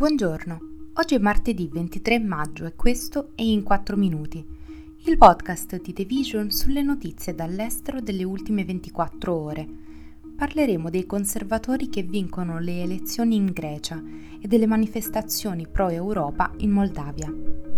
[0.00, 0.60] Buongiorno,
[0.94, 4.42] oggi è martedì 23 maggio e questo è In 4 Minuti,
[5.04, 9.68] il podcast di The Vision sulle notizie dall'estero delle ultime 24 ore.
[10.34, 14.02] Parleremo dei conservatori che vincono le elezioni in Grecia
[14.40, 17.69] e delle manifestazioni pro-Europa in Moldavia.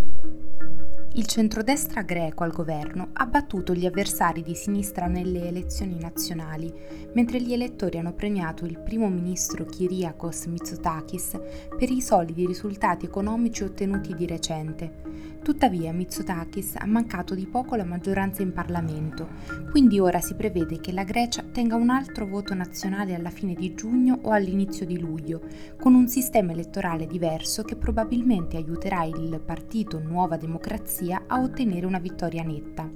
[1.14, 6.72] Il centrodestra greco al governo ha battuto gli avversari di sinistra nelle elezioni nazionali,
[7.12, 11.38] mentre gli elettori hanno premiato il primo ministro Kyriakos Mitsotakis
[11.78, 15.00] per i solidi risultati economici ottenuti di recente.
[15.42, 19.28] Tuttavia Mitsotakis ha mancato di poco la maggioranza in Parlamento,
[19.70, 23.74] quindi ora si prevede che la Grecia tenga un altro voto nazionale alla fine di
[23.74, 25.42] giugno o all'inizio di luglio,
[25.78, 31.84] con un sistema elettorale diverso che probabilmente aiuterà il partito Nuova Democrazia Democrazia a ottenere
[31.84, 32.88] una vittoria netta.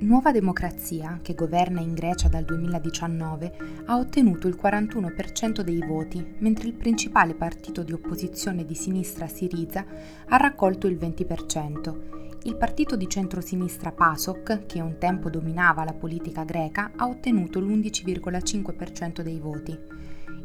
[0.00, 6.68] Nuova Democrazia, che governa in Grecia dal 2019, ha ottenuto il 41% dei voti, mentre
[6.68, 9.86] il principale partito di opposizione di sinistra Siriza
[10.28, 11.96] ha raccolto il 20%.
[12.42, 19.22] Il partito di centrosinistra PASOK, che un tempo dominava la politica greca, ha ottenuto l'11,5%
[19.22, 19.78] dei voti.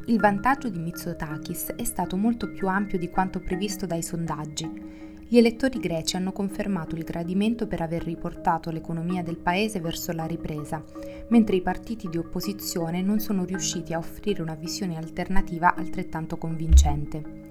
[0.08, 4.96] Il vantaggio di Mitsotakis è stato molto più ampio di quanto previsto dai sondaggi.
[5.36, 10.24] Gli elettori greci hanno confermato il gradimento per aver riportato l'economia del paese verso la
[10.24, 10.82] ripresa,
[11.28, 17.50] mentre i partiti di opposizione non sono riusciti a offrire una visione alternativa altrettanto convincente.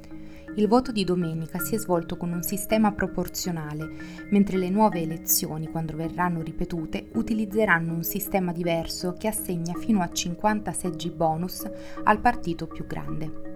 [0.55, 3.87] Il voto di domenica si è svolto con un sistema proporzionale,
[4.31, 10.11] mentre le nuove elezioni, quando verranno ripetute, utilizzeranno un sistema diverso che assegna fino a
[10.11, 11.69] 50 seggi bonus
[12.05, 13.55] al partito più grande.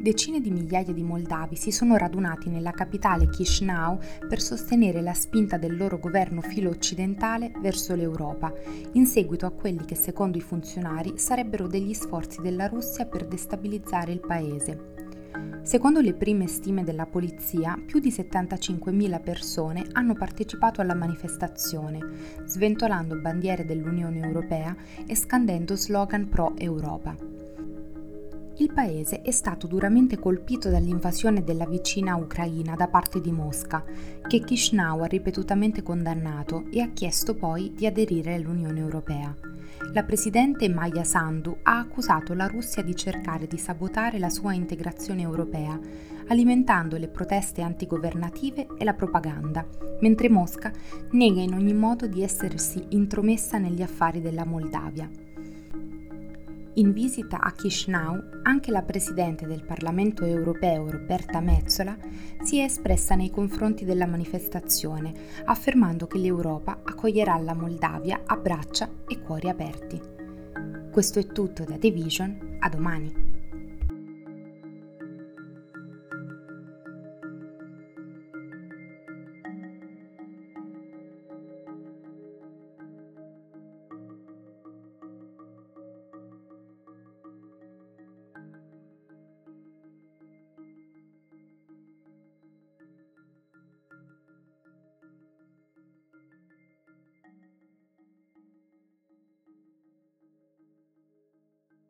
[0.00, 5.58] Decine di migliaia di moldavi si sono radunati nella capitale Chisinau per sostenere la spinta
[5.58, 8.50] del loro governo filo-occidentale verso l'Europa,
[8.92, 14.10] in seguito a quelli che secondo i funzionari sarebbero degli sforzi della Russia per destabilizzare
[14.10, 14.94] il paese.
[15.60, 22.00] Secondo le prime stime della polizia, più di 75.000 persone hanno partecipato alla manifestazione,
[22.46, 24.74] sventolando bandiere dell'Unione Europea
[25.06, 27.39] e scandendo slogan pro-Europa
[28.60, 33.82] il paese è stato duramente colpito dall'invasione della vicina Ucraina da parte di Mosca,
[34.26, 39.34] che Chisinau ha ripetutamente condannato e ha chiesto poi di aderire all'Unione Europea.
[39.94, 45.22] La presidente Maya Sandu ha accusato la Russia di cercare di sabotare la sua integrazione
[45.22, 45.80] europea,
[46.28, 49.66] alimentando le proteste antigovernative e la propaganda,
[50.02, 50.70] mentre Mosca
[51.12, 55.08] nega in ogni modo di essersi intromessa negli affari della Moldavia.
[56.80, 61.94] In visita a Chisinau, anche la Presidente del Parlamento europeo Roberta Metzola
[62.42, 65.12] si è espressa nei confronti della manifestazione,
[65.44, 70.00] affermando che l'Europa accoglierà la Moldavia a braccia e cuori aperti.
[70.90, 73.29] Questo è tutto da The Vision, a domani.